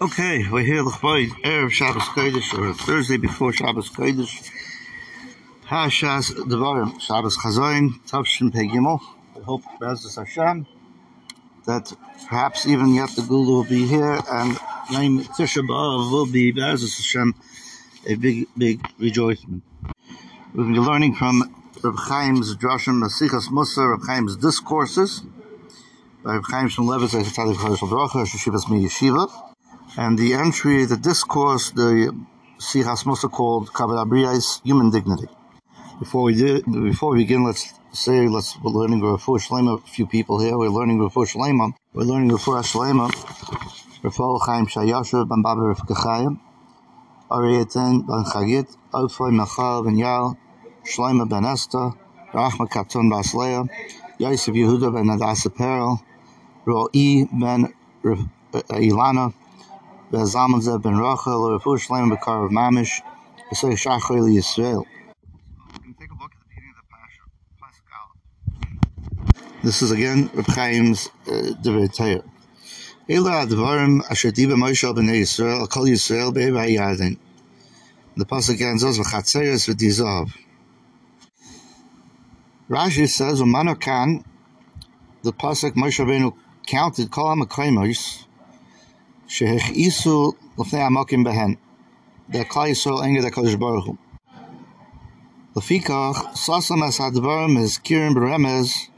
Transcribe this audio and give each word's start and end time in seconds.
Okay, 0.00 0.48
we're 0.48 0.62
here 0.62 0.82
l'chboy 0.84 1.26
Erev 1.42 1.72
Shabbos 1.72 2.04
Kodesh, 2.04 2.56
or 2.56 2.72
Thursday 2.72 3.16
before 3.16 3.52
Shabbos 3.52 3.90
Kodesh. 3.90 4.48
Parshas 5.66 6.30
Devarim, 6.30 7.00
Shabbos 7.00 7.36
Chazoin, 7.36 8.00
Tavshin 8.06 8.52
Pei 8.54 8.68
Gimel. 8.68 9.00
I 9.36 9.40
hope, 9.40 9.62
Be'ezus 9.80 10.14
Hashem, 10.14 10.68
that 11.66 11.92
perhaps 12.28 12.64
even 12.64 12.94
yet 12.94 13.10
the 13.16 13.22
Geula 13.22 13.46
will 13.48 13.64
be 13.64 13.88
here, 13.88 14.20
and 14.30 14.56
Yom 14.90 15.24
Tisha 15.34 15.66
B'Av 15.66 16.12
will 16.12 16.26
be, 16.26 16.52
Be'ezus 16.52 16.96
Hashem, 16.98 17.34
a 18.06 18.14
big, 18.14 18.46
big 18.56 18.80
rejoicing. 19.00 19.62
We've 20.54 20.66
been 20.66 20.80
learning 20.80 21.16
from 21.16 21.42
Reb 21.82 21.96
Chaim's 22.08 22.54
Drashim, 22.54 23.02
Masichas 23.02 23.50
Musa, 23.50 23.88
Reb 23.88 24.02
Chaim's 24.06 24.36
Discourses, 24.36 25.24
by 26.22 26.34
Reb 26.36 26.44
Chaim 26.44 26.68
Shmulevitz, 26.68 27.20
Tzadik 27.20 27.54
Chadosh 27.54 27.90
Baruch 27.90 28.28
Sheshivas 28.28 28.70
Mi 28.70 28.84
Yeshiva. 28.84 29.47
And 29.96 30.18
the 30.18 30.34
entry, 30.34 30.84
the 30.84 30.96
discourse, 30.96 31.70
the 31.70 32.14
Sichas 32.58 33.06
Musa 33.06 33.28
called 33.28 33.68
Kavod 33.68 34.60
Human 34.64 34.90
Dignity. 34.90 35.28
Before 35.98 36.22
we 36.24 36.34
do, 36.34 36.62
before 36.62 37.12
we 37.12 37.24
begin, 37.24 37.44
let's 37.44 37.72
say, 37.92 38.28
let's, 38.28 38.56
we're 38.62 38.70
learning 38.70 39.00
Rafu 39.00 39.38
Shlema, 39.40 39.82
a 39.82 39.86
few 39.86 40.06
people 40.06 40.40
here, 40.40 40.56
we're 40.56 40.68
learning 40.68 40.98
Rafu 40.98 41.26
Shlema, 41.26 41.72
we're 41.92 42.04
learning 42.04 42.30
Rafu 42.30 42.62
Shlema, 42.62 43.10
Rafu 44.02 44.40
Chaim 44.44 44.66
Shayasha, 44.66 45.28
Ben 45.28 45.42
Baba 45.42 45.62
Rav 45.62 45.78
Kachayim, 45.78 46.38
Ariyaten 47.30 48.06
Ben 48.06 48.24
Chagit, 48.24 48.76
Ofoy 48.92 49.32
Machal 49.32 49.84
Ben 49.84 49.96
Yal, 49.96 50.36
Shlema 50.84 51.28
Ben 51.28 51.44
Esther, 51.44 51.90
Rachma 52.32 52.68
Katon 52.68 53.10
Basleya, 53.10 53.68
Yosef 54.18 54.54
Yehuda 54.54 54.92
Ben 54.94 55.06
Adasa 55.06 55.48
Perel, 55.48 55.98
Ro'i 56.66 57.26
Ben 57.32 57.72
Ilana, 58.52 59.32
Zeb 60.10 60.82
Ben 60.82 60.96
Rachel, 60.96 61.44
or 61.44 61.58
Rafu 61.58 61.78
Shlema 61.78 62.16
Bekar 62.16 62.46
of 62.46 62.50
Mamish, 62.50 63.02
B'sei 63.52 63.72
Shachar 63.72 64.22
Li 64.22 64.36
Yisrael. 64.36 64.84
Take 65.98 66.10
a 66.10 66.14
look 66.14 66.32
at 66.32 66.40
the 66.40 66.46
beginning 66.48 66.70
of 66.70 66.76
the 66.82 66.88
Pasuk 67.62 67.84
This 69.62 69.82
is 69.82 69.90
again 69.90 70.30
Reb 70.32 70.46
Chaim's 70.46 71.10
uh, 71.26 71.52
Divrei 71.62 71.94
Torah. 71.94 72.24
Ela 73.08 73.46
advarim 73.46 74.02
asher 74.10 74.30
diba 74.30 74.54
Moshe 74.54 74.90
b'nei 74.94 75.20
Yisrael, 75.20 75.68
kol 75.68 75.84
Yisrael. 75.84 76.32
The 78.16 78.24
Pasuk 78.24 78.60
ends 78.62 78.84
us 78.84 78.98
v'chatzeres 78.98 79.68
v'dizav. 79.68 80.32
Rashi 82.70 83.06
says, 83.08 83.42
"Umano 83.42 83.74
kan." 83.78 84.24
The 85.22 85.32
pasuk 85.32 85.72
Moshe 85.72 86.04
Rabbeinu 86.04 86.32
counted 86.66 87.10
kol 87.10 87.34
hamakoimos 87.34 88.27
shehechisu 89.28 90.34
l'fnei 90.56 90.86
amokim 90.88 91.24
behen. 91.24 91.58
The 92.30 92.44
Klal 92.44 92.70
Yisrael 92.70 93.04
anger 93.04 93.22
the 93.22 93.30
Kodesh 93.30 93.58
Baruch 93.58 93.84
Hu. 93.84 93.98
Lefikach 95.54 96.32
sasam 96.34 96.86
es 96.86 96.98
hadvarim 96.98 97.58
is 97.58 97.78
kirim 97.78 98.14
beremez 98.14 98.88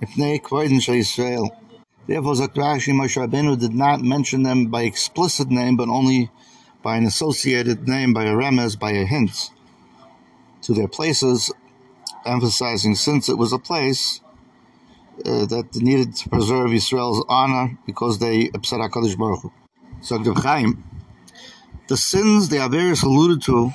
ifnei 0.00 0.40
kvoidin 0.40 0.80
shel 0.80 0.94
Yisrael. 0.94 1.48
Therefore, 2.06 2.34
Zakrashi 2.34 2.94
Moshe 2.94 3.16
Rabbeinu 3.20 3.58
did 3.58 3.74
not 3.74 4.00
mention 4.00 4.44
them 4.44 4.66
by 4.66 4.82
explicit 4.82 5.50
name, 5.50 5.76
but 5.76 5.88
only 5.88 6.30
by 6.82 6.96
an 6.96 7.04
associated 7.04 7.88
name, 7.88 8.14
by 8.14 8.24
a 8.24 8.32
remez, 8.32 8.78
by 8.78 8.92
a 8.92 9.04
hint 9.04 9.50
to 10.62 10.72
their 10.72 10.86
places, 10.86 11.52
emphasizing 12.24 12.94
since 12.94 13.28
it 13.28 13.36
was 13.36 13.52
a 13.52 13.58
place 13.58 14.20
uh, 15.24 15.46
that 15.46 15.74
needed 15.74 16.14
to 16.14 16.28
preserve 16.28 16.72
Israel's 16.72 17.24
honor 17.28 17.76
because 17.86 18.20
they 18.20 18.50
upset 18.54 18.78
HaKadosh 18.78 19.18
Baruch 19.18 19.42
Hu. 19.42 19.52
So 20.00 20.22
Chaim, 20.34 20.84
the 21.88 21.96
sins 21.96 22.48
the 22.48 22.56
Averis 22.56 23.02
alluded 23.02 23.42
to 23.42 23.72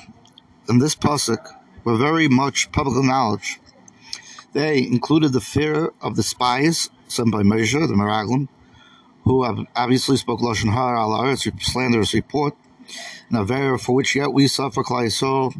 in 0.68 0.78
this 0.78 0.94
pasuk 0.94 1.54
were 1.84 1.96
very 1.96 2.28
much 2.28 2.72
public 2.72 3.04
knowledge. 3.04 3.58
They 4.52 4.78
included 4.78 5.32
the 5.32 5.40
fear 5.40 5.92
of 6.00 6.16
the 6.16 6.22
spies 6.22 6.90
sent 7.08 7.32
by 7.32 7.42
Moshe, 7.42 7.72
the 7.72 7.94
Meraglim, 7.94 8.48
who 9.24 9.66
obviously 9.76 10.16
spoke 10.16 10.40
Lashon 10.40 10.72
Hara 10.72 11.00
al 11.00 11.10
Aretz, 11.10 11.50
slanderous 11.62 12.14
report, 12.14 12.54
an 13.30 13.36
Avera 13.36 13.80
for 13.80 13.94
which 13.94 14.14
yet 14.14 14.32
we 14.32 14.46
suffer 14.48 14.82
Yisrael 14.82 15.54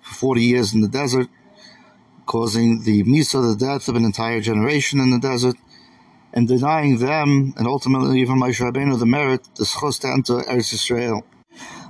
for 0.00 0.14
40 0.14 0.42
years 0.42 0.74
in 0.74 0.80
the 0.80 0.88
desert, 0.88 1.28
causing 2.26 2.82
the 2.82 3.02
Misa, 3.04 3.40
the 3.42 3.56
death 3.56 3.88
of 3.88 3.96
an 3.96 4.04
entire 4.04 4.40
generation 4.40 5.00
in 5.00 5.10
the 5.10 5.18
desert, 5.18 5.56
and 6.32 6.46
denying 6.46 6.98
them, 6.98 7.54
and 7.56 7.66
ultimately 7.66 8.20
even 8.20 8.36
Moshe 8.38 8.60
Rabbeinu, 8.60 8.98
the 8.98 9.06
merit, 9.06 9.48
the 9.56 9.64
schos 9.64 10.00
to 10.00 10.08
enter 10.08 10.34
Eretz 10.34 10.74
Yisrael. 10.74 11.22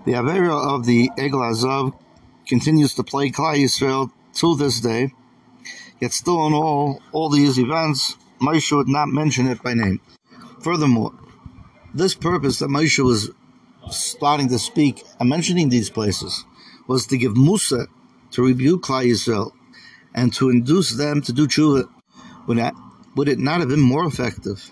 The 0.04 0.12
Avera 0.12 0.74
of 0.74 0.86
the 0.86 1.10
Egel 1.18 1.42
Hazahav 1.42 1.98
continues 2.46 2.94
to 2.94 3.02
plague 3.02 3.34
Klal 3.34 3.56
Yisrael 3.56 4.10
to 4.34 4.56
this 4.56 4.80
day, 4.80 5.12
yet 6.00 6.12
still 6.12 6.46
in 6.46 6.54
all, 6.54 7.02
all 7.12 7.28
these 7.28 7.58
events, 7.58 8.16
Moshe 8.40 8.74
would 8.74 8.88
not 8.88 9.08
mention 9.08 9.48
it 9.48 9.62
by 9.62 9.74
name. 9.74 10.00
Furthermore, 10.62 11.12
this 11.92 12.14
purpose 12.14 12.58
that 12.60 12.68
Moshe 12.68 13.04
was 13.04 13.30
starting 13.90 14.48
to 14.48 14.58
speak 14.58 15.02
and 15.18 15.28
mentioning 15.28 15.68
these 15.68 15.90
places 15.90 16.44
was 16.86 17.06
to 17.06 17.18
give 17.18 17.36
Musa 17.36 17.86
to 18.30 18.42
rebuke 18.42 18.82
Klal 18.82 19.06
Yisrael 19.06 19.50
and 20.14 20.32
to 20.34 20.50
induce 20.50 20.96
them 20.96 21.20
to 21.22 21.32
do 21.32 21.46
tshuva. 21.46 21.88
When 22.46 22.58
would 23.18 23.28
it 23.28 23.40
not 23.40 23.58
have 23.58 23.68
been 23.68 23.80
more 23.80 24.06
effective 24.06 24.70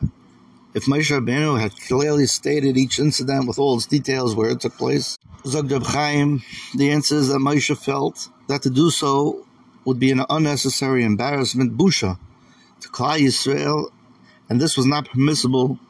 if 0.73 0.85
Moshe 0.85 1.11
Rabbeinu 1.11 1.59
had 1.61 1.73
clearly 1.89 2.27
stated 2.27 2.77
each 2.77 3.01
incident 3.01 3.49
with 3.49 3.59
all 3.59 3.75
its 3.75 3.87
details 3.87 4.37
where 4.37 4.51
it 4.51 4.61
took 4.61 4.79
place? 4.79 5.19
Zogdab 5.43 5.85
Chaim, 5.85 6.45
the 6.73 6.93
answer 6.93 7.17
is 7.17 7.27
that 7.27 7.41
Moshe 7.41 7.77
felt 7.77 8.29
that 8.47 8.63
to 8.63 8.71
do 8.71 8.91
so 8.91 9.45
would 9.85 9.99
be 9.99 10.13
an 10.13 10.23
unnecessary 10.31 11.03
embarrassment, 11.03 11.77
busha, 11.77 12.21
to 12.83 12.89
Klal 12.89 13.19
Yisrael, 13.19 13.91
and 14.49 14.61
this 14.61 14.77
was 14.77 14.87
not 14.87 15.11
permissible 15.11 15.81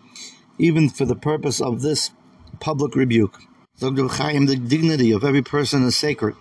even 0.59 0.89
for 0.89 1.05
the 1.05 1.15
purpose 1.15 1.61
of 1.61 1.83
this 1.83 2.11
public 2.59 2.97
rebuke. 2.97 3.39
Dr. 3.81 4.09
Chaim, 4.09 4.47
the 4.47 4.57
dignity 4.57 5.13
of 5.13 5.25
every 5.25 5.43
person 5.43 5.83
is 5.83 5.95
sacred, 5.95 6.35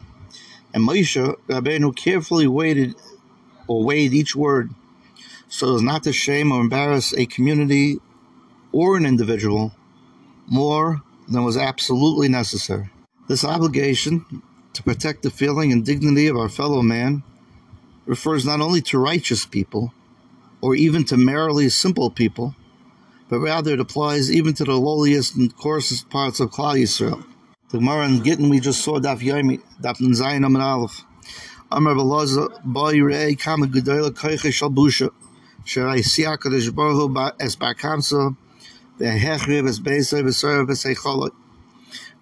and 0.74 0.88
Moshe 0.88 1.36
Rabbeinu 1.50 1.94
carefully 1.94 2.48
weighted 2.48 2.96
or 3.68 3.84
weighed 3.84 4.14
each 4.14 4.34
word 4.34 4.74
so 5.56 5.74
as 5.74 5.82
not 5.82 6.04
to 6.04 6.12
shame 6.12 6.52
or 6.52 6.60
embarrass 6.60 7.14
a 7.14 7.26
community 7.26 7.98
or 8.74 8.98
an 8.98 9.06
individual 9.06 9.72
more 10.48 11.02
than 11.30 11.46
was 11.46 11.56
absolutely 11.56 12.28
necessary. 12.28 12.90
This 13.30 13.46
obligation 13.46 14.26
to 14.74 14.84
protect 14.84 15.24
the 15.24 15.30
feeling 15.30 15.72
and 15.72 15.86
dignity 15.86 16.28
of 16.28 16.36
our 16.36 16.50
fellow 16.50 16.82
man 16.82 17.24
refers 18.06 18.46
not 18.46 18.60
only 18.60 18.82
to 18.82 19.00
righteous 19.00 19.46
people, 19.46 19.94
or 20.60 20.76
even 20.76 21.06
to 21.06 21.16
merely 21.16 21.70
simple 21.70 22.10
people, 22.10 22.54
but 23.30 23.40
rather 23.40 23.76
it 23.76 23.80
applies 23.80 24.30
even 24.30 24.54
to 24.56 24.66
the 24.66 24.74
lowliest 24.74 25.38
and 25.38 25.56
coarsest 25.56 26.10
parts 26.10 26.42
of 26.42 26.52
Klal 26.52 26.76
Yisrael. 26.76 27.24
The 27.70 27.78
Gemara 27.78 28.10
in 28.10 28.24
Gittin 28.24 28.50
we 28.50 28.60
just 28.60 28.84
saw 28.84 29.00
Daf 29.00 29.20
Yomi, 29.20 29.62
Daf 29.82 30.02
Aleph. 30.60 31.06
Amar 31.72 31.96
Kama 33.38 33.68
Sherai 35.66 36.00
Siya 36.00 36.38
Kadosh 36.38 36.74
Baruch 36.74 36.94
Hu 36.94 37.44
Es 37.44 37.56
Barkamsa 37.56 38.38
Vehechriv 39.00 39.68
Es 39.68 39.80
Beisai 39.80 40.22
V'Soyer 40.22 40.64
V'Seicholot. 40.68 41.32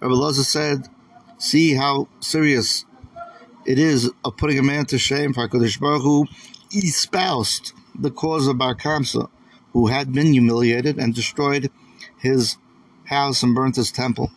Rabbi 0.00 0.14
Loza 0.14 0.42
said, 0.42 0.88
see 1.36 1.74
how 1.74 2.08
serious 2.20 2.86
it 3.66 3.78
is 3.78 4.10
of 4.24 4.38
putting 4.38 4.58
a 4.58 4.62
man 4.62 4.86
to 4.86 4.96
shame 4.96 5.34
for 5.34 5.46
HaKadosh 5.46 5.78
Baruch 5.78 6.02
Hu 6.02 6.26
espoused 6.74 7.72
the 7.94 8.10
cause 8.10 8.46
of 8.46 8.56
Bar 8.56 8.76
Kamsa, 8.76 9.28
who 9.74 9.88
had 9.88 10.14
been 10.14 10.32
humiliated 10.32 10.98
and 10.98 11.14
destroyed 11.14 11.70
his 12.18 12.56
house 13.04 13.42
and 13.42 13.54
burnt 13.54 13.76
his 13.76 13.92
temple. 13.92 14.30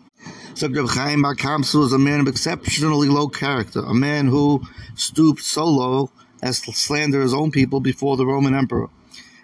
So 0.54 0.68
Reb 0.68 0.90
Chaim 0.90 1.22
Bar 1.22 1.36
Kamsa 1.36 1.80
was 1.80 1.94
a 1.94 1.98
man 1.98 2.20
of 2.20 2.28
exceptionally 2.28 3.08
low 3.08 3.30
character, 3.30 3.80
a 3.80 3.94
man 3.94 4.28
who 4.28 4.64
stooped 4.96 5.44
so 5.44 5.64
low 5.64 6.12
as 6.42 6.60
to 6.62 6.74
slander 6.74 7.22
his 7.22 7.34
own 7.34 7.52
people 7.52 7.80
before 7.80 8.18
the 8.18 8.26
Roman 8.26 8.54
emperor, 8.54 8.90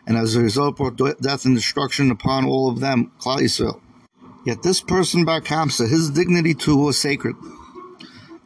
and 0.06 0.18
as 0.18 0.36
a 0.36 0.42
result 0.42 0.78
brought 0.78 0.98
death 1.22 1.46
and 1.46 1.56
destruction 1.56 2.12
upon 2.12 2.46
all 2.46 2.70
of 2.70 2.80
them, 2.80 3.12
Klal 3.20 3.40
Yisrael. 3.40 3.80
Yet 4.46 4.64
this 4.64 4.82
person 4.82 5.26
Bar 5.26 5.42
Kamsa, 5.42 5.88
his 5.88 6.10
dignity 6.10 6.54
too 6.54 6.78
was 6.78 6.98
sacred. 6.98 7.36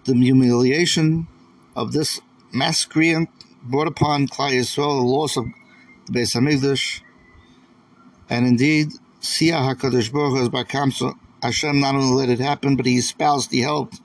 The 0.06 0.14
humiliation 0.14 1.28
of 1.76 1.92
this 1.92 2.22
miscreant 2.54 3.30
brought 3.64 3.88
upon 3.88 4.28
Klal 4.28 4.52
Yisrael 4.52 5.00
the 5.00 5.08
loss 5.08 5.38
of 5.38 5.46
the 6.06 6.20
Beis 6.20 6.36
Hamikdash, 6.36 7.02
and 8.30 8.46
indeed, 8.46 8.90
Siyah 9.22 9.76
Hakadosh 9.76 10.12
Baruch 10.12 10.42
as 10.42 10.50
Bar 10.50 10.66
Kamsa, 10.66 11.14
Hashem 11.42 11.80
not 11.80 11.96
only 11.96 12.14
let 12.14 12.30
it 12.30 12.40
happen, 12.40 12.76
but 12.76 12.86
He 12.86 12.98
espoused, 12.98 13.52
He 13.52 13.62
helped 13.62 14.00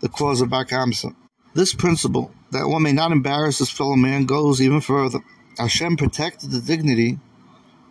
the 0.00 0.08
cause 0.08 0.40
of 0.40 0.50
Bar 0.50 0.64
Kamsa. 0.64 1.14
This 1.54 1.74
principle 1.74 2.32
that 2.52 2.68
one 2.68 2.82
may 2.82 2.92
not 2.92 3.12
embarrass 3.12 3.58
his 3.58 3.70
fellow 3.70 3.96
man 3.96 4.24
goes 4.24 4.60
even 4.60 4.80
further. 4.80 5.20
Hashem 5.58 5.96
protected 5.96 6.50
the 6.50 6.60
dignity 6.60 7.18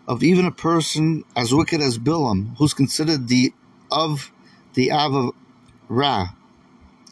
of 0.08 0.24
even 0.24 0.46
a 0.46 0.52
person 0.52 1.24
as 1.36 1.54
wicked 1.54 1.82
as 1.82 2.00
Bilam, 2.00 2.58
who's 2.58 2.74
considered 2.74 3.28
the 3.28 3.54
of 3.92 4.32
the 4.74 4.92
Av 4.92 5.14
of 5.14 5.32
Ra, 5.88 6.30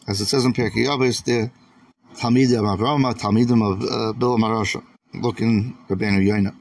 as 0.07 0.21
it 0.21 0.25
says 0.25 0.45
in 0.45 0.53
Pirkei 0.53 0.85
Avos, 0.85 1.23
the 1.23 1.51
Talmidim 2.15 2.71
of 2.71 2.79
Roma, 2.79 3.13
Talmidim 3.13 3.61
of 3.71 3.81
uh, 3.83 4.13
Bilam 4.17 4.39
Marosha, 4.39 4.83
looking 5.13 5.77
Rabbeinu 5.89 6.25
Yoina. 6.25 6.55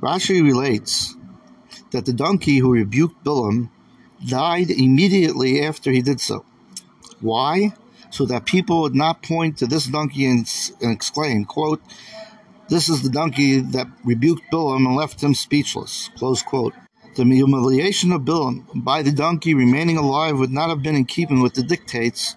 Rashi 0.00 0.42
relates 0.42 1.14
that 1.92 2.06
the 2.06 2.12
donkey 2.12 2.58
who 2.58 2.72
rebuked 2.72 3.22
Bilam 3.24 3.70
died 4.26 4.70
immediately 4.70 5.62
after 5.62 5.90
he 5.92 6.02
did 6.02 6.20
so. 6.20 6.44
Why? 7.20 7.74
So 8.10 8.24
that 8.26 8.44
people 8.44 8.82
would 8.82 8.94
not 8.94 9.22
point 9.22 9.58
to 9.58 9.66
this 9.66 9.86
donkey 9.86 10.26
and, 10.26 10.48
and 10.80 10.92
exclaim, 10.92 11.44
quote, 11.44 11.82
this 12.68 12.88
is 12.88 13.02
the 13.02 13.10
donkey 13.10 13.60
that 13.60 13.86
rebuked 14.04 14.50
Bilam 14.52 14.86
and 14.86 14.96
left 14.96 15.22
him 15.22 15.34
speechless. 15.34 16.10
Close 16.16 16.42
quote. 16.42 16.74
The 17.14 17.24
humiliation 17.24 18.12
of 18.12 18.22
Bilam 18.22 18.64
by 18.74 19.02
the 19.02 19.12
donkey 19.12 19.54
remaining 19.54 19.96
alive 19.96 20.38
would 20.38 20.50
not 20.50 20.68
have 20.68 20.82
been 20.82 20.96
in 20.96 21.04
keeping 21.04 21.40
with 21.40 21.54
the 21.54 21.62
dictates 21.62 22.34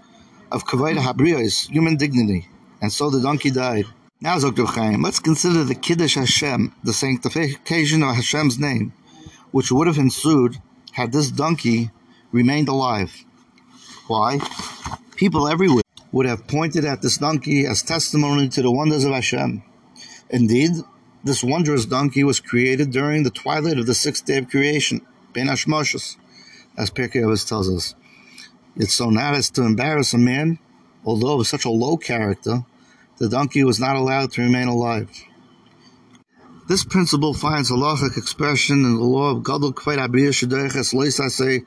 of 0.52 0.66
Kavod 0.66 0.98
Habriyos, 0.98 1.70
human 1.70 1.98
dignity, 1.98 2.48
and 2.82 2.92
so 2.92 3.10
the 3.10 3.22
donkey 3.22 3.52
died. 3.52 3.86
Now, 4.22 4.38
Dr. 4.38 4.66
Chaim, 4.66 5.02
let's 5.02 5.20
consider 5.20 5.64
the 5.64 5.76
Kiddush 5.76 6.16
Hashem, 6.16 6.76
the 6.84 6.94
sanctification 6.94 8.04
of 8.04 8.16
Hashem's 8.16 8.60
name, 8.60 8.94
which 9.52 9.72
would 9.72 9.88
have 9.88 9.98
ensued 9.98 10.58
had 10.92 11.12
this 11.12 11.32
donkey 11.32 11.92
remained 12.32 12.68
alive. 12.68 13.26
Why? 14.08 14.40
People 15.16 15.48
everywhere 15.48 15.84
would 16.12 16.26
have 16.26 16.48
pointed 16.48 16.86
at 16.86 17.02
this 17.02 17.18
donkey 17.18 17.66
as 17.66 17.82
testimony 17.84 18.50
to 18.50 18.62
the 18.62 18.72
wonders 18.72 19.06
of 19.06 19.14
Hashem. 19.14 19.64
Indeed, 20.30 20.72
this 21.24 21.44
wondrous 21.44 21.86
donkey 21.86 22.24
was 22.24 22.40
created 22.40 22.92
during 22.92 23.24
the 23.24 23.32
twilight 23.32 23.80
of 23.80 23.88
the 23.88 23.96
sixth 23.96 24.26
day 24.26 24.38
of 24.38 24.50
creation, 24.50 25.02
Ben 25.34 25.48
Hashmoshes, 25.48 26.18
as 26.78 26.92
Pirkei 26.92 27.24
Avos 27.24 27.48
tells 27.48 27.70
us. 27.70 27.96
It's 28.76 28.94
so 28.94 29.10
not 29.10 29.34
as 29.34 29.50
to 29.52 29.64
embarrass 29.64 30.14
a 30.14 30.18
man, 30.18 30.60
although 31.04 31.40
of 31.40 31.48
such 31.48 31.66
a 31.66 31.70
low 31.70 31.98
character, 31.98 32.64
the 33.18 33.28
donkey 33.28 33.64
was 33.64 33.80
not 33.80 33.96
allowed 33.96 34.32
to 34.34 34.42
remain 34.42 34.68
alive. 34.68 35.10
This 36.70 36.86
principle 36.86 37.34
finds 37.34 37.72
halachic 37.72 38.16
expression 38.16 38.86
in 38.86 38.96
the 38.96 39.04
law 39.04 39.32
of 39.32 39.44
Gadol 39.44 39.74
Kveit 39.74 39.98
Abriya 39.98 40.30
Shedeches 40.30 40.94
Loisase 40.94 41.66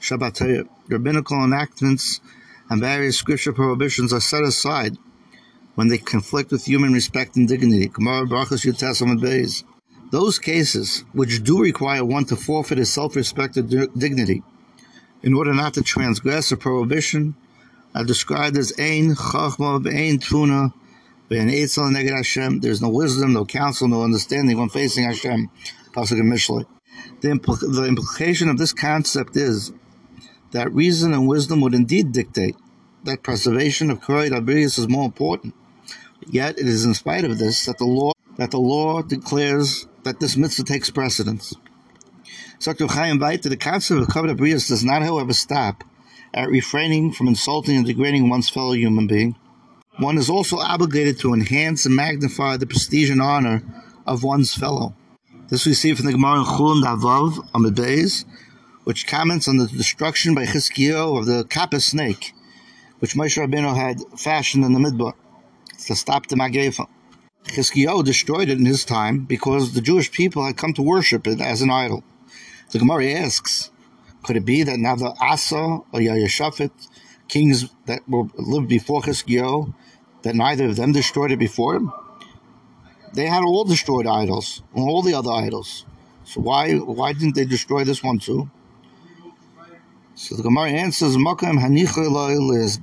Shabbatayah. 0.00 0.68
Rabbinical 0.88 1.42
enactments 1.42 2.20
and 2.70 2.80
various 2.80 3.16
scripture 3.16 3.52
prohibitions 3.52 4.12
are 4.12 4.20
set 4.20 4.44
aside 4.44 4.96
when 5.74 5.88
they 5.88 5.98
conflict 5.98 6.50
with 6.50 6.64
human 6.66 6.92
respect 6.92 7.36
and 7.36 7.48
dignity. 7.48 7.90
Those 10.10 10.38
cases 10.38 11.04
which 11.12 11.42
do 11.42 11.60
require 11.60 12.04
one 12.04 12.24
to 12.26 12.36
forfeit 12.36 12.78
his 12.78 12.92
self-respect 12.92 13.56
or 13.56 13.62
dignity 13.62 14.42
in 15.22 15.34
order 15.34 15.54
not 15.54 15.74
to 15.74 15.82
transgress 15.82 16.52
a 16.52 16.56
prohibition 16.56 17.34
are 17.94 18.04
described 18.04 18.56
as 18.56 18.72
Ein 18.78 19.14
Chachma 19.14 19.86
Ein 19.86 20.18
Tuna 20.18 20.72
There's 22.60 22.82
no 22.82 22.88
wisdom, 22.90 23.32
no 23.32 23.44
counsel, 23.44 23.88
no 23.88 24.02
understanding 24.02 24.58
when 24.58 24.68
facing 24.68 25.04
Hashem. 25.04 25.32
And 25.32 25.50
The, 25.96 27.28
impl- 27.28 27.74
the 27.74 27.84
implication 27.88 28.48
of 28.48 28.58
this 28.58 28.72
concept 28.72 29.36
is 29.36 29.72
that 30.50 30.72
reason 30.72 31.14
and 31.14 31.26
wisdom 31.26 31.60
would 31.62 31.74
indeed 31.74 32.12
dictate 32.12 32.56
that 33.04 33.22
preservation 33.22 33.90
of 33.90 34.00
Kavod 34.00 34.30
Habriyos 34.30 34.78
is 34.78 34.88
more 34.88 35.06
important 35.06 35.54
Yet 36.30 36.58
it 36.58 36.66
is 36.66 36.84
in 36.84 36.94
spite 36.94 37.24
of 37.24 37.38
this 37.38 37.66
that 37.66 37.78
the 37.78 37.84
law 37.84 38.12
that 38.36 38.50
the 38.50 38.58
law 38.58 39.02
declares 39.02 39.86
that 40.02 40.20
this 40.20 40.36
mitzvah 40.36 40.64
takes 40.64 40.90
precedence. 40.90 41.54
Dr. 42.60 42.86
Chaim 42.86 43.18
Weiter, 43.18 43.48
the 43.48 43.56
concept 43.56 44.00
of 44.00 44.08
Kavod 44.08 44.34
Habriyos 44.34 44.68
does 44.68 44.84
not, 44.84 45.02
however, 45.02 45.32
stop 45.32 45.84
at 46.32 46.48
refraining 46.48 47.12
from 47.12 47.28
insulting 47.28 47.76
and 47.76 47.86
degrading 47.86 48.28
one's 48.28 48.48
fellow 48.48 48.72
human 48.72 49.06
being. 49.06 49.36
One 49.98 50.18
is 50.18 50.30
also 50.30 50.56
obligated 50.58 51.20
to 51.20 51.34
enhance 51.34 51.86
and 51.86 51.94
magnify 51.94 52.56
the 52.56 52.66
prestige 52.66 53.10
and 53.10 53.22
honor 53.22 53.62
of 54.06 54.24
one's 54.24 54.54
fellow. 54.54 54.94
This 55.48 55.66
we 55.66 55.74
see 55.74 55.94
from 55.94 56.06
the 56.06 56.12
Gemara 56.12 56.40
in 56.40 56.46
Chulin 56.46 56.82
Davav 56.82 57.48
Amid 57.54 57.74
Beis, 57.74 58.24
which 58.84 59.06
comments 59.06 59.46
on 59.46 59.58
the 59.58 59.68
destruction 59.68 60.34
by 60.34 60.46
Chizkiyo 60.46 61.18
of 61.18 61.26
the 61.26 61.44
copper 61.44 61.80
snake, 61.80 62.32
which 62.98 63.14
Moshe 63.14 63.38
Rabbeinu 63.38 63.76
had 63.76 64.00
fashioned 64.18 64.64
in 64.64 64.72
the 64.72 64.80
Midbar 64.80 65.14
to 65.86 65.96
stop 65.96 66.26
the 66.26 66.36
Magefa. 66.36 66.86
Chizkiyahu 67.44 68.04
destroyed 68.04 68.48
it 68.48 68.58
in 68.58 68.66
his 68.66 68.84
time 68.84 69.24
because 69.24 69.74
the 69.74 69.80
Jewish 69.80 70.10
people 70.10 70.44
had 70.44 70.56
come 70.56 70.72
to 70.74 70.82
worship 70.82 71.26
it 71.26 71.40
as 71.40 71.62
an 71.62 71.70
idol. 71.70 72.02
The 72.72 72.78
Gemara 72.78 73.10
asks, 73.12 73.70
could 74.22 74.36
it 74.36 74.44
be 74.44 74.62
that 74.62 74.78
now 74.78 74.96
the 74.96 75.14
Asa 75.20 75.56
or 75.56 76.00
Yehoshaphat, 76.00 76.70
kings 77.28 77.70
that 77.86 78.08
were 78.08 78.24
lived 78.36 78.68
before 78.68 79.02
Chizkiyahu, 79.02 79.74
that 80.22 80.34
neither 80.34 80.66
of 80.66 80.76
them 80.76 80.92
destroyed 80.92 81.32
it 81.32 81.38
before 81.38 81.76
him? 81.76 81.92
They 83.12 83.26
had 83.26 83.44
all 83.44 83.64
destroyed 83.64 84.06
idols, 84.06 84.62
and 84.74 84.82
all 84.88 85.02
the 85.02 85.14
other 85.14 85.30
idols. 85.30 85.84
So 86.24 86.40
why 86.40 86.74
why 86.74 87.12
didn't 87.12 87.34
they 87.36 87.44
destroy 87.44 87.84
this 87.84 88.02
one 88.02 88.18
too? 88.18 88.50
So 90.16 90.36
the 90.36 90.42
Gemara 90.42 90.70
answers, 90.70 91.16
Makam 91.16 91.58
Hanicha 91.60 92.62
is 92.64 92.76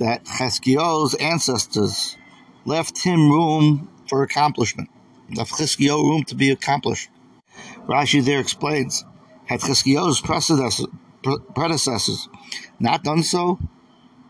that 0.00 0.24
Chizkiyahu's 0.24 1.14
ancestors 1.14 2.16
left 2.64 3.02
him 3.02 3.30
room 3.30 3.88
for 4.08 4.22
accomplishment, 4.22 4.88
left 5.34 5.52
Chizkiyahu 5.52 6.02
room 6.02 6.24
to 6.24 6.34
be 6.34 6.50
accomplished. 6.50 7.10
Rashi 7.86 8.24
there 8.24 8.40
explains, 8.40 9.04
had 9.46 9.60
Chizkiyahu's 9.60 10.20
predecessors 11.54 12.28
not 12.80 13.04
done 13.04 13.22
so, 13.22 13.58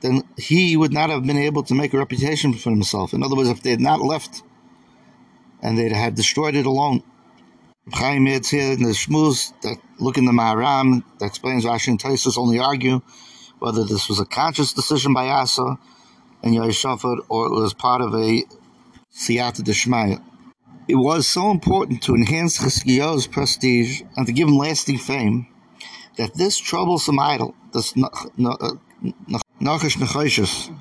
then 0.01 0.23
he 0.37 0.77
would 0.77 0.93
not 0.93 1.11
have 1.11 1.25
been 1.25 1.39
able 1.39 1.63
to 1.63 1.75
make 1.75 1.95
a 1.95 1.99
reputation 1.99 2.53
for 2.53 2.71
himself. 2.71 3.15
In 3.15 3.23
other 3.23 3.37
words, 3.37 3.49
if 3.49 3.63
they 3.63 3.71
had 3.71 3.81
not 3.81 4.01
left 4.01 4.43
and 5.63 5.79
they 5.79 5.89
had 5.89 6.15
destroyed 6.15 6.57
it 6.57 6.67
alone. 6.67 7.03
Chaim 7.93 8.27
here 8.27 8.73
in 8.73 8.83
the 8.83 8.91
Shmuz 8.91 9.53
that 9.63 9.77
look 9.99 10.19
in 10.19 10.25
the 10.25 10.33
Maharam 10.33 11.05
that 11.19 11.27
explains 11.27 11.65
Rashi 11.65 11.89
and 11.89 11.99
Taisus 12.01 12.39
only 12.39 12.59
argue 12.59 13.03
whether 13.61 13.85
this 13.85 14.09
was 14.09 14.19
a 14.19 14.25
conscious 14.25 14.73
decision 14.73 15.15
by 15.15 15.29
Asa 15.29 15.79
and 16.43 16.55
Yehoshaphat 16.55 17.19
or 17.29 17.47
it 17.47 17.53
was 17.53 17.75
part 17.75 18.01
of 18.01 18.15
a 18.15 18.43
siyata 19.15 19.63
deshmaya. 19.63 20.23
It 20.89 20.97
was 20.97 21.27
so 21.27 21.51
important 21.51 22.03
to 22.05 22.15
enhance 22.15 22.59
Chizkiyahu's 22.59 23.27
prestige 23.27 24.03
and 24.17 24.27
to 24.27 24.33
give 24.33 24.49
him 24.49 24.57
lasting 24.57 24.99
fame 24.99 25.47
that 26.17 26.35
this 26.35 26.59
troublesome 26.59 27.21
idol, 27.21 27.55
this 27.73 27.93
Nachash 27.93 28.77
Nechoshes, 29.61 30.75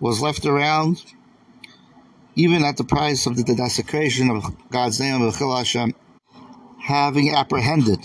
was 0.00 0.22
left 0.22 0.46
around 0.46 1.04
even 2.34 2.64
at 2.64 2.76
the 2.76 2.84
price 2.84 3.26
of 3.26 3.36
the 3.36 3.54
desecration 3.54 4.30
of 4.30 4.70
God's 4.70 5.00
name 5.00 5.20
of 5.22 5.36
Hashem, 5.36 5.94
having 6.80 7.34
apprehended 7.34 8.00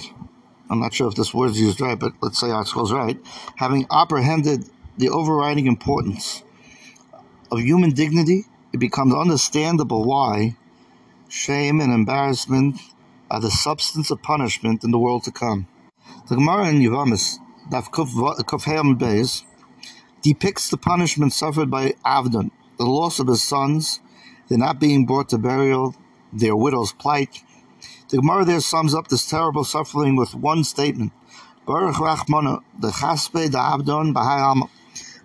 I'm 0.69 0.79
not 0.79 0.93
sure 0.93 1.07
if 1.07 1.15
this 1.15 1.33
word 1.33 1.51
is 1.51 1.59
used 1.59 1.81
right, 1.81 1.97
but 1.97 2.13
let's 2.21 2.39
say 2.39 2.49
article's 2.49 2.91
right, 2.91 3.17
having 3.55 3.85
apprehended 3.91 4.65
the 4.97 5.09
overriding 5.09 5.67
importance 5.67 6.43
of 7.51 7.59
human 7.59 7.91
dignity, 7.91 8.45
it 8.73 8.79
becomes 8.79 9.13
understandable 9.13 10.03
why 10.03 10.55
shame 11.29 11.79
and 11.81 11.93
embarrassment 11.93 12.79
are 13.29 13.39
the 13.39 13.51
substance 13.51 14.09
of 14.11 14.21
punishment 14.21 14.83
in 14.83 14.91
the 14.91 14.99
world 14.99 15.23
to 15.23 15.31
come. 15.31 15.67
The 16.29 16.35
Gemara 16.35 16.69
in 16.69 16.79
Yevamos, 16.79 17.37
Daf 17.71 17.89
Kuf 17.91 18.97
Beis, 18.97 19.43
depicts 20.21 20.69
the 20.69 20.77
punishment 20.77 21.33
suffered 21.33 21.69
by 21.69 21.91
Avdon, 22.03 22.51
the 22.77 22.85
loss 22.85 23.19
of 23.19 23.27
his 23.27 23.43
sons, 23.43 23.99
their 24.47 24.57
not 24.57 24.79
being 24.79 25.05
brought 25.05 25.29
to 25.29 25.37
burial, 25.37 25.95
their 26.33 26.55
widow's 26.55 26.93
plight, 26.93 27.43
the 28.15 28.21
Gemara 28.21 28.45
there 28.45 28.61
sums 28.61 28.95
up 28.95 29.09
this 29.09 29.29
terrible 29.29 29.65
suffering 29.65 30.15
with 30.15 30.33
one 30.33 30.63
statement. 30.63 31.11
Baruch 31.65 31.97
the 31.97 33.59
Abdon. 33.59 34.13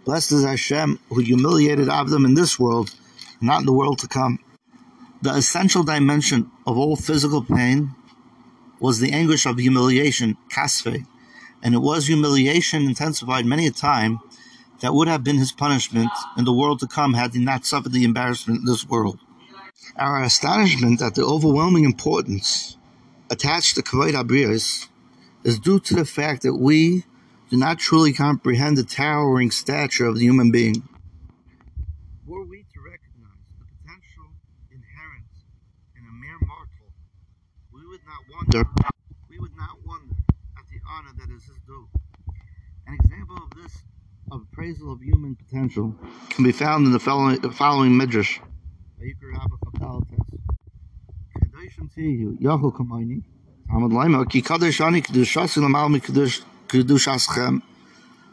Blessed 0.04 0.32
is 0.32 0.44
Hashem 0.44 0.99
who 1.09 1.20
humiliated 1.20 1.87
Avdon 1.87 2.25
in 2.25 2.35
this 2.35 2.59
world, 2.59 2.92
not 3.40 3.61
in 3.61 3.66
the 3.66 3.73
world 3.73 4.00
to 4.00 4.09
come. 4.09 4.40
The 5.23 5.32
essential 5.32 5.85
dimension 5.85 6.50
of 6.66 6.76
all 6.76 6.97
physical 6.97 7.44
pain 7.44 7.94
was 8.80 8.99
the 8.99 9.12
anguish 9.12 9.47
of 9.47 9.59
humiliation, 9.59 10.37
kasve, 10.52 11.06
and 11.62 11.76
it 11.76 11.78
was 11.78 12.09
humiliation 12.09 12.88
intensified 12.88 13.47
many 13.47 13.68
a 13.68 13.70
time 13.70 14.18
that 14.80 14.94
would 14.94 15.06
have 15.06 15.23
been 15.23 15.38
his 15.38 15.52
punishment 15.52 16.11
in 16.37 16.44
the 16.44 16.52
world 16.52 16.80
to 16.80 16.88
come 16.88 17.14
had 17.14 17.35
he 17.35 17.44
not 17.44 17.64
suffered 17.64 17.92
the 17.92 18.02
embarrassment 18.02 18.59
in 18.59 18.66
this 18.66 18.85
world. 18.88 19.20
Our 19.97 20.25
astonishment 20.25 21.00
at 21.00 21.14
the 21.14 21.25
overwhelming 21.25 21.85
importance 21.85 22.78
attached 23.30 23.76
to 23.76 23.82
Kavod 23.82 24.12
Habriyos 24.12 24.88
is 25.44 25.58
due 25.58 25.80
to 25.80 25.94
the 25.94 26.04
fact 26.04 26.42
that 26.42 26.54
we 26.54 27.04
do 27.49 27.56
not 27.56 27.78
truly 27.78 28.12
comprehend 28.12 28.76
the 28.76 28.82
towering 28.82 29.50
stature 29.50 30.06
of 30.06 30.16
the 30.16 30.22
human 30.22 30.50
being. 30.50 30.82
Were 32.26 32.44
we 32.44 32.66
to 32.75 32.80
recognize 32.82 33.42
the 33.58 33.64
potential 33.64 34.34
inherent 34.70 35.30
in 35.96 36.02
a 36.02 36.12
mere 36.12 36.38
mortal, 36.46 36.90
we 37.72 37.87
would 37.87 38.04
not 38.04 38.22
wonder 38.34 38.68
we 39.28 39.38
would 39.38 39.56
not 39.56 39.78
wonder 39.87 40.14
at 40.58 40.64
the 40.70 40.80
honor 40.88 41.10
that 41.16 41.30
is 41.34 41.42
is 41.42 41.49
his 41.49 41.56
due. 41.66 41.88
An 42.87 42.94
example 42.94 43.37
of 43.37 43.50
this 43.62 43.82
of 44.30 44.42
appraisal 44.52 44.92
of 44.92 45.00
human 45.00 45.37
potential 45.37 45.94
can 46.30 46.44
be 46.44 46.52
found 46.52 46.87
in 46.87 46.92
the 46.92 47.00
following, 47.00 47.40
the 47.40 47.50
following 47.50 47.96
midrash. 47.96 48.40
Yachol 52.00 52.73
kamayni. 52.73 53.23
Talmud 53.69 53.92
Laima 53.92 54.28
ki 54.28 54.40
kadosh 54.42 54.80
ani 54.80 55.02
kedushasi 55.02 55.61
lamal 55.61 55.90
mi 55.90 56.00
kedush 56.00 56.42
kedushaschem. 56.66 57.61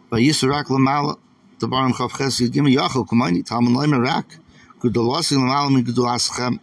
Vayisarak 0.09 0.65
lamal 0.65 1.17
debarim 1.59 1.91
chav 1.91 2.09
ches 2.17 2.39
yigim 2.39 2.73
yachol 2.73 3.05
kamayni. 3.05 3.45
Talmud 3.45 3.73
Laima 3.73 4.01
rak 4.01 4.25
kedulasi 4.79 5.35
lamal 5.35 5.73
mi 5.73 5.83
kedushachem. 5.83 6.59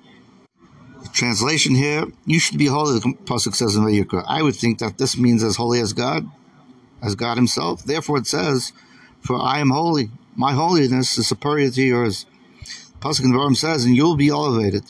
Translation 1.12 1.75
here, 1.75 2.06
you 2.25 2.40
should 2.40 2.58
be 2.58 2.66
holy, 2.66 2.99
the 2.99 3.08
Pasuk 3.25 3.54
says 3.54 3.76
in 3.76 3.84
the 3.84 3.90
Vayikra. 3.90 4.25
I 4.26 4.40
would 4.42 4.56
think 4.56 4.78
that 4.78 4.96
this 4.96 5.18
means 5.18 5.44
as 5.44 5.56
holy 5.56 5.80
as 5.80 5.92
God, 5.92 6.26
as 7.02 7.14
God 7.14 7.37
himself. 7.37 7.84
Therefore 7.84 8.16
it 8.16 8.26
says, 8.26 8.73
for 9.20 9.37
I 9.37 9.58
am 9.58 9.68
holy. 9.68 10.08
My 10.34 10.52
holiness 10.52 11.18
is 11.18 11.28
superior 11.28 11.70
to 11.70 11.82
yours. 11.82 12.25
Pasuk 13.00 13.25
in 13.25 13.32
the 13.32 13.37
Devarim 13.37 13.54
says, 13.54 13.84
and 13.84 13.94
you'll 13.94 14.16
be 14.16 14.30
elevated. 14.30 14.84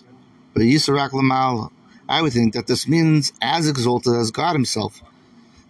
But 0.54 0.62
Yisarak 0.62 1.10
Lamal, 1.10 1.72
I 2.08 2.22
would 2.22 2.32
think 2.32 2.54
that 2.54 2.66
this 2.66 2.86
means 2.86 3.32
as 3.40 3.68
exalted 3.68 4.14
as 4.14 4.30
God 4.30 4.52
himself. 4.52 5.02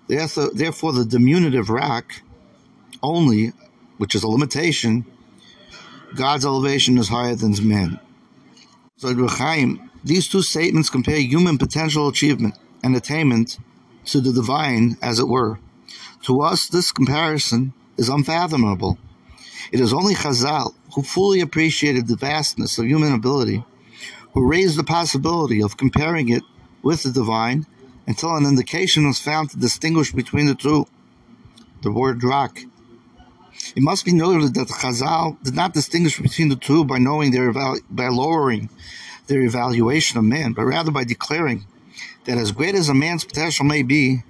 Therefore, 0.08 0.92
the 0.92 1.04
diminutive 1.04 1.70
rak 1.70 2.22
only, 3.02 3.52
which 3.98 4.14
is 4.14 4.22
a 4.22 4.28
limitation, 4.28 5.04
God's 6.14 6.44
elevation 6.44 6.98
is 6.98 7.08
higher 7.08 7.34
than 7.34 7.54
man. 7.66 7.98
So 8.96 9.12
these 10.04 10.28
two 10.28 10.42
statements 10.42 10.90
compare 10.90 11.18
human 11.18 11.58
potential 11.58 12.08
achievement 12.08 12.56
and 12.82 12.94
attainment 12.94 13.58
to 14.06 14.20
the 14.20 14.32
divine, 14.32 14.96
as 15.00 15.18
it 15.18 15.28
were. 15.28 15.58
To 16.24 16.40
us, 16.42 16.68
this 16.68 16.92
comparison 16.92 17.72
is 17.96 18.08
unfathomable. 18.08 18.98
It 19.72 19.80
is 19.80 19.92
only 19.92 20.14
Chazal 20.14 20.74
who 20.94 21.02
fully 21.02 21.40
appreciated 21.40 22.06
the 22.06 22.16
vastness 22.16 22.78
of 22.78 22.86
human 22.86 23.12
ability, 23.12 23.64
who 24.34 24.46
raised 24.46 24.76
the 24.76 24.84
possibility 24.84 25.62
of 25.62 25.76
comparing 25.76 26.28
it 26.28 26.42
with 26.82 27.02
the 27.04 27.10
divine 27.10 27.66
until 28.06 28.36
an 28.36 28.44
indication 28.44 29.06
was 29.06 29.18
found 29.18 29.50
to 29.50 29.56
distinguish 29.56 30.12
between 30.12 30.46
the 30.46 30.54
two. 30.54 30.86
The 31.82 31.92
word 31.92 32.22
rock. 32.22 32.58
It 33.76 33.82
must 33.82 34.04
be 34.04 34.12
noted 34.12 34.54
that 34.54 34.68
the 34.68 34.74
Chazal 34.74 35.42
did 35.42 35.54
not 35.54 35.72
distinguish 35.72 36.18
between 36.18 36.48
the 36.48 36.56
two 36.56 36.84
by 36.84 36.98
knowing 36.98 37.30
their 37.30 37.52
by 37.52 38.08
lowering 38.08 38.68
their 39.26 39.42
evaluation 39.42 40.18
of 40.18 40.24
man, 40.24 40.52
but 40.52 40.64
rather 40.64 40.90
by 40.90 41.04
declaring 41.04 41.66
that 42.24 42.38
as 42.38 42.52
great 42.52 42.74
as 42.74 42.88
a 42.88 42.94
man's 42.94 43.24
potential 43.24 43.64
may 43.64 43.82
be, 43.82 44.22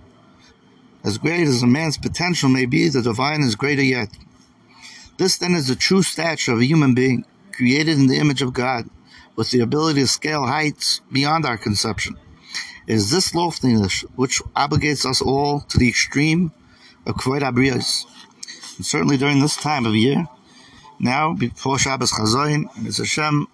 as 1.05 1.19
great 1.19 1.47
as 1.47 1.63
a 1.63 1.67
man's 1.67 1.99
potential 1.99 2.49
may 2.49 2.67
be, 2.67 2.89
the 2.89 3.03
divine 3.03 3.43
is 3.43 3.55
greater 3.57 3.83
yet. 3.83 4.09
This 5.17 5.39
then 5.39 5.55
is 5.55 5.69
the 5.69 5.77
true 5.77 6.03
stature 6.03 6.53
of 6.53 6.61
a 6.61 6.67
human 6.67 6.95
being, 6.95 7.25
created 7.53 7.99
in 7.99 8.09
the 8.09 8.19
image 8.19 8.43
of 8.43 8.53
God, 8.53 8.89
with 9.37 9.51
the 9.51 9.61
ability 9.61 10.01
to 10.01 10.07
scale 10.07 10.47
heights 10.47 11.01
beyond 11.11 11.45
our 11.45 11.59
conception. 11.59 12.17
It 12.87 12.95
is 12.95 13.11
this 13.11 13.35
loftiness 13.35 14.03
which 14.17 14.43
obligates 14.55 15.05
us 15.05 15.21
all 15.23 15.61
to 15.61 15.79
the 15.79 15.89
extreme 15.89 16.53
of 17.07 17.17
Kvod 17.17 17.41
Abrios. 17.41 18.05
And 18.77 18.87
certainly 18.87 19.17
during 19.17 19.41
this 19.41 19.57
time 19.57 19.87
of 19.87 19.95
year, 19.95 20.27
now 20.99 21.33
before 21.33 21.79
Shabbos 21.79 22.13
Chazayin, 22.13 22.65
it's 22.87 22.99
Hashem, 22.99 23.47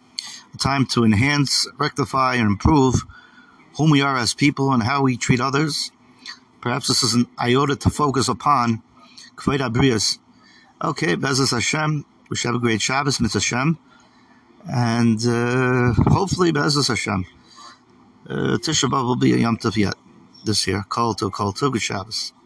a 0.55 0.59
time 0.59 0.87
to 0.87 1.05
enhance, 1.05 1.67
rectify, 1.79 2.35
and 2.35 2.47
improve 2.47 3.03
whom 3.77 3.91
we 3.91 4.03
are 4.03 4.17
as 4.17 4.35
people 4.35 4.73
and 4.73 4.83
how 4.83 5.03
we 5.03 5.17
treat 5.17 5.41
others, 5.41 5.93
Perhaps 6.61 6.89
this 6.89 7.03
is 7.03 7.15
an 7.15 7.27
iota 7.39 7.75
to 7.75 7.91
focus 7.91 8.29
upon 8.29 8.83
Kvod 9.37 9.61
Abrius. 9.61 10.19
Okay, 10.83 11.17
Bezos 11.17 11.53
Hashem. 11.53 12.05
We 12.29 12.37
should 12.37 12.49
have 12.49 12.57
a 12.57 12.59
great 12.59 12.83
Shabbos, 12.83 13.19
Mitzvah 13.19 13.39
Hashem. 13.39 13.79
And 14.69 15.21
uh, 15.27 15.93
hopefully, 16.11 16.53
Bezos 16.53 16.89
Hashem. 16.89 17.27
Uh, 18.29 18.59
Tisha 18.59 18.89
B'Av 18.91 19.05
will 19.05 19.17
be 19.17 19.35
a 19.35 19.37
Yom 19.39 19.59
Tov 19.59 19.77
yet 19.77 19.95
this 20.45 20.67
year. 20.67 20.85
Call 20.89 21.15
to 21.15 21.31
call 21.31 21.53
to 21.55 21.79
Shabbos. 21.79 22.33